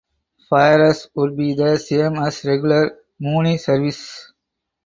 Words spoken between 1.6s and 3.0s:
same as regular